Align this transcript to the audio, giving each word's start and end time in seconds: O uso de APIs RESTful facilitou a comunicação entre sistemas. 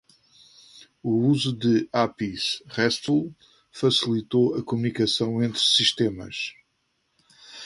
O 1.03 1.11
uso 1.31 1.55
de 1.55 1.87
APIs 1.93 2.63
RESTful 2.65 3.31
facilitou 3.71 4.55
a 4.55 4.63
comunicação 4.63 5.43
entre 5.43 5.59
sistemas. 5.59 6.55